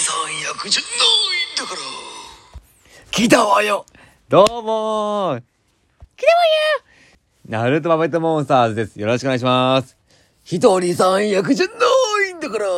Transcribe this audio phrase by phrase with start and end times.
[0.00, 0.90] 三役じゃない
[1.54, 1.80] んだから
[3.10, 3.84] 来たわよ
[4.28, 5.42] どうもー
[6.16, 6.80] 来たわよ
[7.46, 9.00] ナルトマメットモンスターズです。
[9.00, 9.96] よろしくお願いします。
[10.44, 11.72] 一人三役じゃな
[12.28, 12.68] いんだからい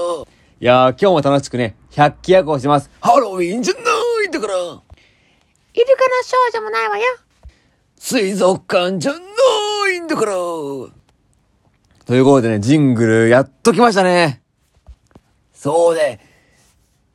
[0.61, 2.91] やー、今日も楽しくね、百鬼夜行してます。
[3.01, 3.81] ハロウィンじゃな
[4.25, 4.83] いんだからイルカの
[6.25, 7.05] 少女もないわよ
[7.99, 9.19] 水族館じゃな
[9.93, 10.91] いんだからと
[12.11, 14.43] いうことでね、ジングルやっときましたね。
[15.53, 16.19] そうで、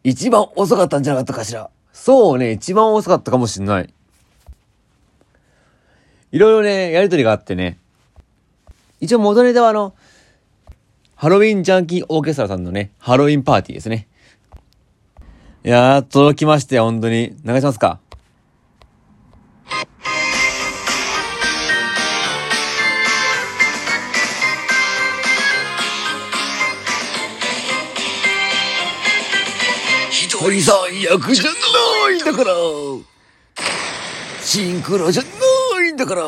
[0.10, 1.70] 一番遅かったんじゃなかったかしら。
[1.92, 3.94] そうね、一番遅かったかもしんない。
[6.32, 7.78] いろいろね、やりとりがあってね。
[9.02, 9.94] 一応元ネタはあの、
[11.16, 14.08] ハロウィンジャンキーオーケストラさんのね、ハロウィンパーティーですね。
[15.66, 17.36] いやー、届きましたよ、本当に。
[17.44, 18.00] 流しますか？
[30.20, 32.54] 一人三役じゃないんだから
[34.42, 36.24] シンクロじゃないんだから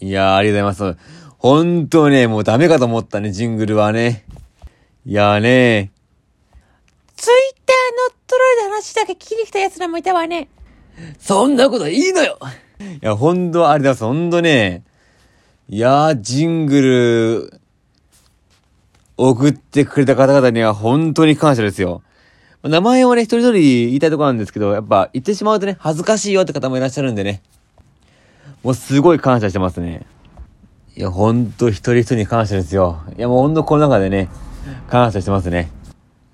[0.00, 1.00] いやー、ありがとうございます。
[1.38, 4.24] 本当ね、もうダメかと思ったね、ジングルはね。
[5.04, 5.90] いやーね
[7.16, 7.76] ツイッター
[8.10, 10.48] 乗っ取られた話だけ聞きに来た奴らもいたわね。
[11.18, 12.38] そんなこといいのよ
[12.80, 14.20] いや、ほんと、ありがとうございます。
[14.20, 14.84] ほんとね。
[15.68, 16.80] いやー、ジング
[17.50, 17.60] ル、
[19.16, 22.02] 送ってくれた方々には本当に感謝ですよ。
[22.62, 27.42] 名前をね、一人一人言いたいとこなんですけど、やっぱ言ってしまうとね、恥ずかしいよって方もいらっしゃるんでね。
[28.62, 30.06] もうすごい感謝してますね。
[30.96, 33.02] いや、ほんと一人一人に感謝ですよ。
[33.16, 34.28] いや、もうほんとこの中でね、
[34.88, 35.70] 感謝してますね。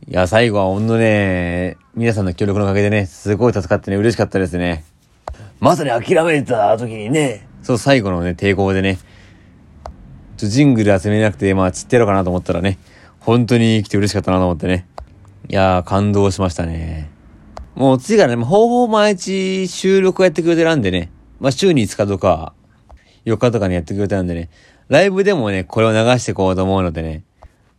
[0.09, 4.85] いや、最後はほんとね、皆さんの協力のおかげでね、すごい助かってね、嬉しかったですね。
[5.61, 8.99] まさに諦めた時にね、そう、最後のね、抵抗でね、
[10.37, 12.79] ちょジングル集めなくて、まあ、散ってやろうかなと思ったらね、
[13.21, 14.87] 本当に来て嬉しかったなと思ってね。
[15.49, 17.11] いやー、感動しましたね。
[17.75, 21.11] もう次からね、もうほぼ毎日収録をやってくれてるんでね、
[21.41, 22.55] まあ、週に5日とか、
[23.25, 24.51] 4日とかにやってくれてるんでね、
[24.89, 27.25] ライブでもね、これを流していこうと思うのでね、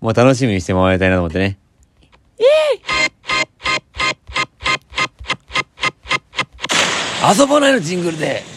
[0.01, 1.57] もう楽しみにしてもらいたいなと思ってね。
[7.25, 8.52] 遊ばないのジングルで。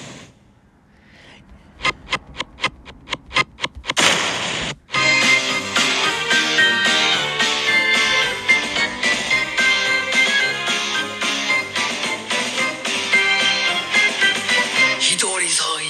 [15.09, 15.39] 一人三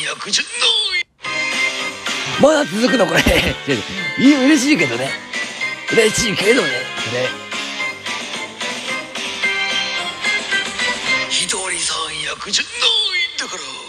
[0.03, 0.49] 役じゃな
[0.99, 1.07] い
[2.39, 3.07] まだ続くの？
[3.07, 3.23] これ。
[4.21, 5.11] 嬉しいけどね。
[5.91, 6.69] 嬉しいけどね。
[7.09, 7.31] これ。
[11.31, 11.73] 一人三
[12.27, 12.73] 役じゃない
[13.35, 13.86] んだから。